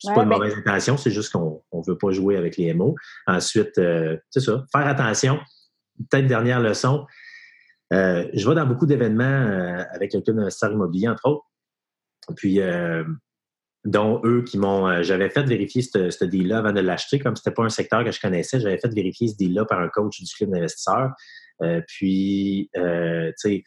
[0.00, 2.74] C'est pas une ben mauvaise intention, c'est juste qu'on ne veut pas jouer avec les
[2.74, 2.94] MO.
[3.26, 5.38] Ensuite, euh, c'est ça, faire attention.
[6.10, 7.06] Peut-être dernière leçon.
[7.92, 11.44] Euh, je vais dans beaucoup d'événements euh, avec le club d'investisseurs immobiliers, entre autres.
[12.36, 12.60] Puis,
[13.84, 14.88] dont eux qui m'ont.
[14.88, 17.18] Euh, j'avais fait vérifier ce deal-là avant de l'acheter.
[17.18, 19.80] Comme ce n'était pas un secteur que je connaissais, j'avais fait vérifier ce deal-là par
[19.80, 21.10] un coach du club d'investisseurs.
[21.62, 23.64] Euh, puis, euh, tu sais,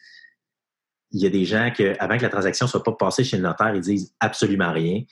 [1.12, 3.36] il y a des gens que, avant que la transaction ne soit pas passée chez
[3.36, 5.02] le notaire, ils disent absolument rien.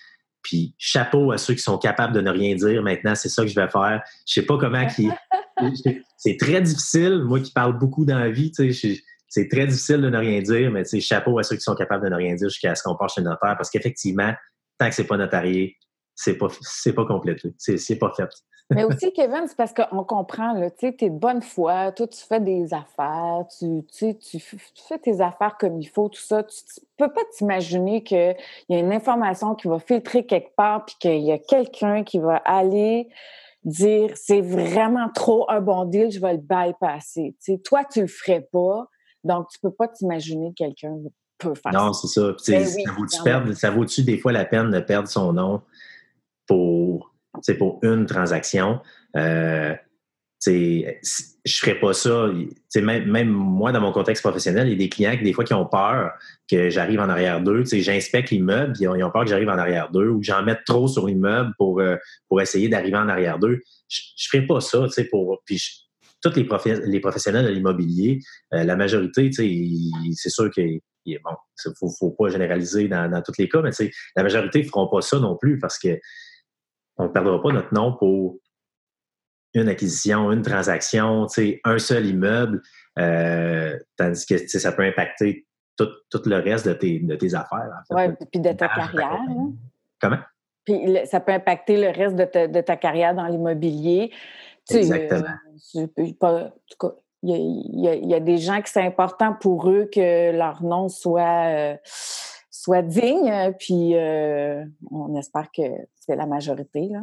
[0.43, 2.83] Puis, chapeau à ceux qui sont capables de ne rien dire.
[2.83, 4.03] Maintenant, c'est ça que je vais faire.
[4.27, 5.09] Je sais pas comment qui.
[6.17, 7.23] c'est très difficile.
[7.25, 10.41] Moi qui parle beaucoup dans la vie, tu sais, c'est très difficile de ne rien
[10.41, 12.97] dire, mais chapeau à ceux qui sont capables de ne rien dire jusqu'à ce qu'on
[12.97, 14.33] passe chez le notaire parce qu'effectivement,
[14.79, 15.77] tant que c'est pas notarié,
[16.15, 17.55] c'est pas, c'est pas complété.
[17.59, 18.29] C'est, pas fait.
[18.71, 22.41] Mais aussi, Kevin, c'est parce qu'on comprend, tu es de bonne foi, toi, tu fais
[22.41, 26.43] des affaires, tu, tu, fais tes affaires comme il faut, tout ça.
[26.43, 26.57] Tu,
[26.97, 28.37] peux pas t'imaginer qu'il
[28.71, 32.19] y a une information qui va filtrer quelque part, puis qu'il y a quelqu'un qui
[32.19, 33.09] va aller
[33.63, 37.37] dire c'est vraiment trop un bon deal, je vais le bypasser.
[37.65, 38.89] toi, tu le ferais pas,
[39.23, 40.97] Donc, tu peux pas t'imaginer quelqu'un
[41.39, 42.09] peut faire non, ça.
[42.09, 42.53] c'est ça.
[42.53, 45.63] Ben ça vaut-tu perdre- ça vaut-tu des fois la peine de perdre son nom
[46.47, 47.15] pour,
[47.59, 48.81] pour une transaction?
[49.17, 49.75] Euh,
[50.45, 52.29] je ferais pas ça.
[52.77, 55.45] Même, même moi, dans mon contexte professionnel, il y a des clients qui, des fois,
[55.45, 56.13] qui ont peur
[56.49, 57.65] que j'arrive en arrière d'eux.
[57.65, 60.43] J'inspecte l'immeuble, ils ont, ils ont peur que j'arrive en arrière d'eux ou que j'en
[60.43, 61.97] mette trop sur l'immeuble pour, euh,
[62.29, 63.61] pour essayer d'arriver en arrière d'eux.
[63.89, 64.87] Je ne ferais pas ça.
[65.11, 65.61] Pour, puis
[66.23, 66.47] tous les,
[66.87, 68.21] les professionnels de l'immobilier,
[68.55, 71.31] euh, la majorité, c'est sûr qu'il il- bon,
[71.65, 73.71] il faut, faut pas généraliser dans, dans tous les cas, mais
[74.17, 75.99] la majorité ne feront pas ça non plus parce que
[76.99, 78.39] on ne perdra pas notre nom pour
[79.55, 81.27] une acquisition, une transaction,
[81.65, 82.61] un seul immeuble,
[82.99, 85.47] euh, tandis que ça peut impacter
[85.79, 87.71] tout, tout le reste de tes, de tes affaires.
[87.91, 88.09] En fait.
[88.09, 89.11] Ouais, puis de ta Ah, carrière.
[89.13, 89.19] là.
[90.01, 90.19] Comment?
[90.65, 94.13] Puis ça peut impacter le reste de ta, de ta carrière dans l'immobilier.
[94.71, 95.29] Exactement.
[95.29, 98.83] euh, c'est pas- en tout cas, il y a, a- a des gens que c'est
[98.83, 101.77] important pour eux que leur nom soit, euh,
[102.51, 105.63] soit digne, puis euh, on espère que
[105.97, 106.89] c'est la majorité.
[106.91, 107.01] Là.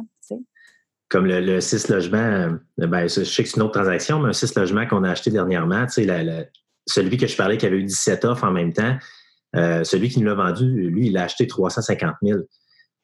[1.08, 4.30] Comme le, le 6 logements, euh, ben, je sais que c'est une autre transaction, mais
[4.30, 8.24] un 6 logements qu'on a acheté dernièrement, celui que je parlais qui avait eu 17
[8.24, 8.96] offres en même temps,
[9.56, 12.40] euh, celui qui nous l'a vendu, lui, il l'a acheté 350 000.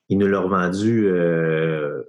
[0.09, 2.03] Il nous l'a revendu, euh,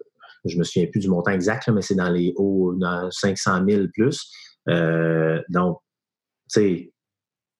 [0.45, 3.83] je me souviens plus du montant exact, mais c'est dans les hauts, dans 500 000
[3.93, 4.31] plus.
[4.69, 5.79] Euh, donc,
[6.51, 6.93] tu sais,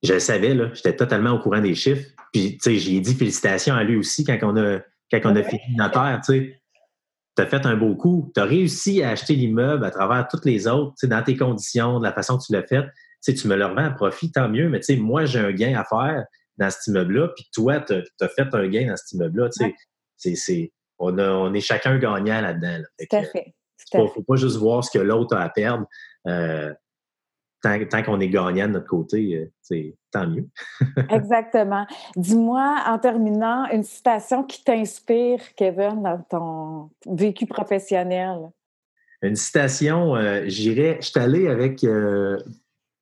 [0.03, 2.09] je le savais, là, j'étais totalement au courant des chiffres.
[2.33, 4.79] Puis, tu sais, j'ai dit félicitations à lui aussi quand on a,
[5.11, 6.61] quand on a fini notaire, tu sais.
[7.37, 8.29] Tu as fait un beau coup.
[8.35, 12.03] Tu as réussi à acheter l'immeuble à travers toutes les autres, dans tes conditions, de
[12.03, 12.85] la façon que tu l'as fait.
[13.23, 14.67] Tu me le revends à profit, tant mieux.
[14.67, 16.25] Mais tu sais, moi, j'ai un gain à faire
[16.57, 19.49] dans cet immeuble-là, puis toi, tu as, fait un gain dans cet immeuble-là.
[19.49, 19.73] Tu
[20.17, 20.71] sais, Ouais.
[20.99, 22.77] on, on est chacun gagnant là-dedans.
[22.79, 23.05] là.
[23.09, 23.55] Tout à fait.
[23.93, 25.85] il ne faut pas juste voir ce que l'autre a à perdre.
[26.27, 26.71] Euh,
[27.61, 30.47] tant, tant qu'on est gagnant de notre côté, euh, c'est tant mieux.
[31.09, 31.85] Exactement.
[32.15, 38.49] Dis-moi, en terminant, une citation qui t'inspire, Kevin, dans ton vécu professionnel.
[39.21, 42.37] Une citation, euh, j'irais, je suis allé avec, euh,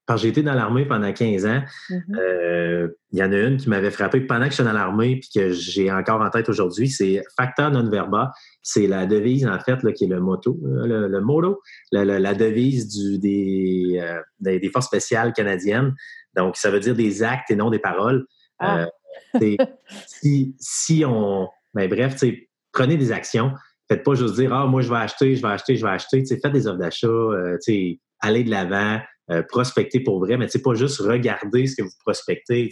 [0.10, 2.02] quand j'ai été dans l'armée pendant 15 ans, Mhm.
[2.20, 5.30] euh, il y en a une qui m'avait frappé pendant que j'étais dans l'armée puis
[5.36, 8.32] que j'ai encore en tête aujourd'hui, c'est Factor non verba.
[8.64, 12.06] C'est la devise, en fait, là, qui est le motto, euh, le, le motto, la,
[12.06, 15.94] la- la devise du, des, euh, des, des forces spéciales canadiennes.
[16.36, 18.26] Donc, ça veut dire des actes et non des paroles.
[18.58, 18.88] Ah.
[19.42, 19.56] Euh,
[20.08, 21.48] si, si on.
[21.76, 22.16] Ben, bref,
[22.72, 23.52] prenez des actions.
[23.88, 26.24] Faites pas juste dire Ah, moi, je vais acheter, je vais acheter, je vais acheter.
[26.26, 27.08] Faites des offres d'achat,
[28.22, 29.00] allez de l'avant,
[29.32, 32.70] euh, prospectez pour vrai, mais sais, pas juste regarder ce que vous prospectez.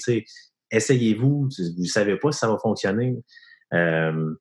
[0.71, 1.49] Essayez-vous.
[1.57, 3.15] Vous ne savez pas si ça va fonctionner.
[3.73, 4.33] Euh,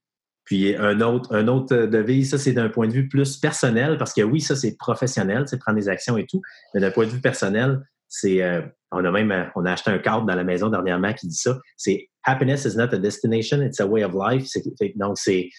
[0.44, 4.12] puis un autre, un autre devise, ça c'est d'un point de vue plus personnel, parce
[4.12, 6.40] que oui, ça c'est professionnel, c'est prendre des actions et tout,
[6.72, 9.90] mais d'un point de vue personnel, c'est euh, on a même euh, on a acheté
[9.90, 11.58] un cadre dans la maison dernièrement qui dit ça.
[11.76, 14.46] C'est happiness is not a destination, it's a way of life.
[14.46, 14.62] C'est-
[14.96, 15.50] donc c'est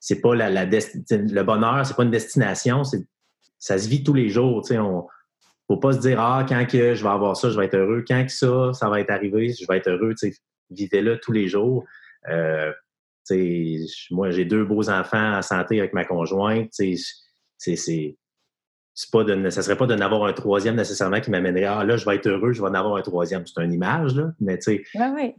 [0.00, 3.06] c'est pas la, le bonheur, c'est pas une destination, c'est
[3.58, 4.62] ça se vit tous les jours.
[4.70, 5.06] On
[5.68, 8.04] faut pas se dire ah quand que je vais avoir ça, je vais être heureux.
[8.06, 10.14] Quand que ça, ça va être arrivé, je vais être heureux.
[10.18, 10.34] Tu
[10.70, 11.84] vivez-le tous les jours.
[12.28, 12.72] Euh,
[14.10, 16.68] moi, j'ai deux beaux enfants en santé avec ma conjointe.
[16.70, 16.94] C'est,
[17.58, 18.16] c'est,
[19.12, 22.04] pas de, ça serait pas de n'avoir un troisième nécessairement qui m'amènerait ah là, je
[22.04, 23.44] vais être heureux, je vais en avoir un troisième.
[23.46, 24.30] C'est une image, là.
[24.40, 25.34] Mais tu sais, oui.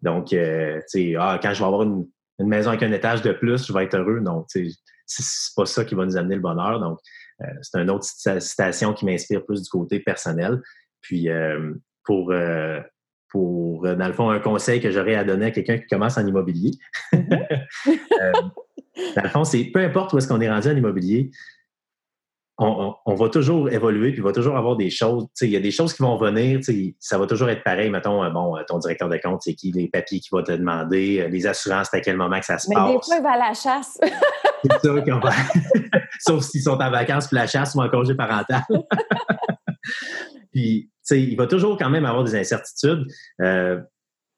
[0.00, 2.06] donc, euh, tu sais, ah, quand je vais avoir une,
[2.38, 4.20] une maison avec un étage de plus, je vais être heureux.
[4.20, 6.80] Non, tu sais, c'est c'est pas ça qui va nous amener le bonheur.
[6.80, 6.98] Donc,
[7.60, 10.60] c'est une autre cita- citation qui m'inspire plus du côté personnel.
[11.00, 12.80] Puis, euh, pour, euh,
[13.28, 16.18] pour, euh, dans le fond, un conseil que j'aurais à donner à quelqu'un qui commence
[16.18, 16.72] en immobilier,
[17.14, 18.32] euh,
[19.16, 21.30] dans le fond, c'est peu importe où est-ce qu'on est rendu en immobilier,
[22.58, 25.26] on, va toujours évoluer, puis il va toujours avoir des choses.
[25.40, 26.60] Il y a des choses qui vont venir,
[27.00, 27.90] ça va toujours être pareil.
[27.90, 30.52] Mettons, euh, bon, euh, ton directeur de compte, c'est qui, les papiers qu'il va te
[30.52, 32.92] demander, euh, les assurances, c'est à quel moment que ça se Mais passe.
[32.92, 33.98] des fois, il va à la chasse.
[34.64, 35.32] C'est ça qu'on va.
[36.20, 38.62] Sauf s'ils sont en vacances, puis la chasse ou en congé parental.
[40.52, 43.04] puis, tu sais, il va toujours quand même avoir des incertitudes.
[43.40, 43.80] Euh,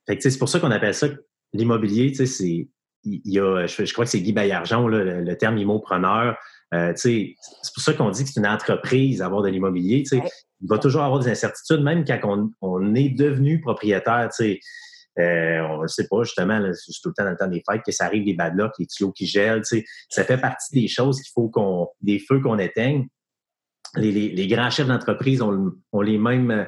[0.07, 1.09] fait que, c'est pour ça qu'on appelle ça
[1.53, 2.11] l'immobilier.
[2.11, 2.68] Tu sais, c'est,
[3.05, 6.38] il y a, je, je crois que c'est Guy Baillargeon, là, le, le terme immopreneur.
[6.75, 7.35] Euh, c'est
[7.75, 10.03] pour ça qu'on dit que c'est une entreprise, avoir de l'immobilier.
[10.13, 10.23] Ouais.
[10.61, 14.29] il va toujours avoir des incertitudes, même quand on, on est devenu propriétaire.
[14.41, 17.83] Euh, on ne sait pas, justement, c'est tout le temps dans le temps des fêtes
[17.87, 19.63] que ça arrive des bad luck, les tuyaux qui gèlent.
[20.09, 21.89] Ça fait partie des choses qu'il faut qu'on.
[22.01, 23.07] des feux qu'on éteigne.
[23.97, 26.51] Les, les- les grands chefs d'entreprise ont, ont les mêmes.
[26.51, 26.65] euh,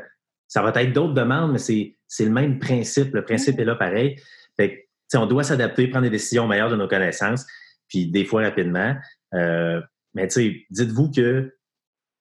[0.46, 3.12] Ça va être d'autres demandes, mais c'est le même principe.
[3.14, 4.14] Le principe est là pareil.
[4.56, 7.44] Fait que, on doit s'adapter, prendre des décisions meilleures de nos connaissances,
[7.88, 8.94] puis des fois rapidement.
[9.34, 9.80] Euh,
[10.16, 10.26] mais
[10.70, 11.52] dites-vous que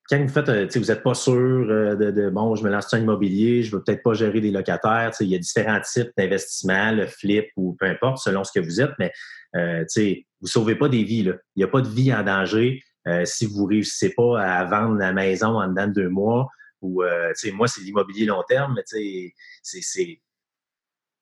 [0.10, 2.97] quand vous faites, euh, vous n'êtes pas sûr euh, de, bon, je me lance dans
[2.97, 5.12] l'immobilier, je ne veux peut-être pas gérer des locataires.
[5.21, 8.81] Il y a différents types d'investissements, le flip ou peu importe, selon ce que vous
[8.81, 9.12] êtes, mais
[9.55, 11.23] euh, vous ne sauvez pas des vies.
[11.23, 11.34] Là.
[11.55, 12.84] Il n'y a pas de vie en danger
[13.23, 16.49] si vous ne réussissez pas à vendre la maison en dedans de deux mois.
[16.81, 17.03] Ou,
[17.53, 18.81] moi, c'est l'immobilier long terme, mais
[19.62, 20.21] c'est,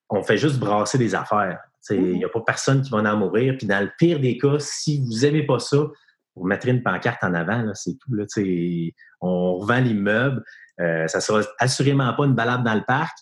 [0.09, 1.59] on fait juste brasser des affaires.
[1.89, 3.55] Il n'y mmh a pas personne qui va en mourir.
[3.57, 5.89] Puis dans le pire des cas, si vous n'aimez pas ça,
[6.35, 8.13] vous mettrez une pancarte en avant, c'est tout.
[8.13, 8.25] Là,
[9.21, 10.43] on revend l'immeuble.
[10.79, 13.15] Euh, ça sera assurément pas une balade dans le parc,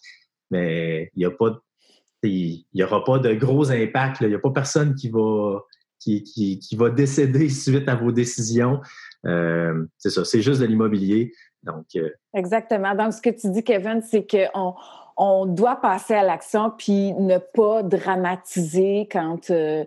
[0.50, 1.60] mais il n'y a pas
[2.24, 4.22] il n'y aura pas de gros impacts.
[4.22, 5.60] Il n'y a pas personne qui va,
[6.00, 8.80] qui, qui, va décéder suite à vos décisions.
[9.26, 11.34] Euh, c'est ça, c'est juste de l'immobilier.
[11.64, 12.96] Donc, euh, Exactement.
[12.96, 14.76] Donc, ce que tu dis, Kevin, c'est qu'on
[15.24, 19.86] on doit passer à l'action puis ne pas dramatiser quand euh,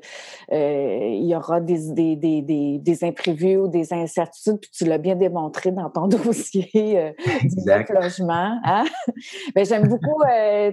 [0.53, 4.61] euh, il y aura des, des, des, des, imprévus ou des incertitudes.
[4.61, 8.61] Puis tu l'as bien démontré dans ton dossier euh, du logement.
[8.65, 8.85] Hein?
[9.55, 10.23] Ben, j'aime beaucoup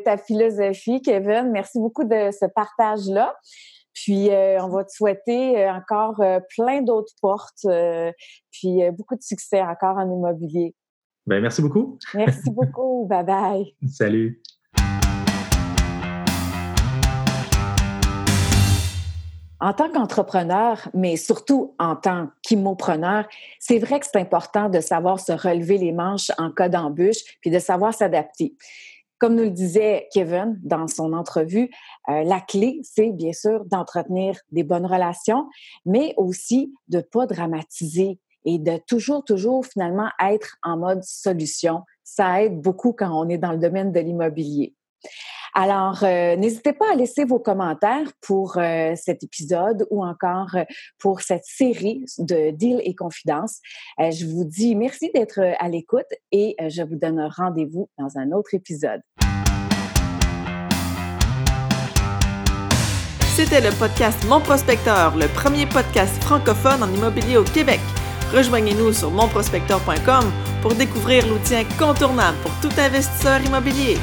[0.04, 1.52] ta philosophie, Kevin.
[1.52, 3.36] Merci beaucoup de ce partage-là.
[3.93, 6.21] Puis, on va te souhaiter encore
[6.56, 7.65] plein d'autres portes,
[8.52, 10.76] puis beaucoup de succès encore en immobilier.
[11.27, 11.97] Ben, merci beaucoup.
[12.13, 13.05] Merci beaucoup.
[13.10, 13.75] bye bye.
[13.88, 14.41] Salut.
[19.63, 23.27] En tant qu'entrepreneur, mais surtout en tant qu'immopreneur,
[23.60, 27.51] c'est vrai que c'est important de savoir se relever les manches en cas d'embûche puis
[27.51, 28.55] de savoir s'adapter.
[29.19, 31.69] Comme nous le disait Kevin dans son entrevue,
[32.10, 35.47] euh, la clé, c'est bien sûr d'entretenir des bonnes relations,
[35.86, 41.84] mais aussi de ne pas dramatiser et de toujours, toujours finalement être en mode solution.
[42.04, 44.75] Ça aide beaucoup quand on est dans le domaine de l'immobilier.
[45.54, 50.63] Alors, euh, n'hésitez pas à laisser vos commentaires pour euh, cet épisode ou encore euh,
[50.97, 53.60] pour cette série de Deal et Confidence.
[53.99, 58.54] je vous dis merci d'être à l'écoute et je vous donne rendez-vous dans un autre
[58.54, 59.01] épisode.
[63.36, 67.80] C'était le podcast Mon Prospecteur, le premier podcast francophone en immobilier au Québec.
[68.34, 73.98] Rejoignez-nous sur monprospecteur.com pour découvrir l'outil incontournable pour tout investisseur immobilier.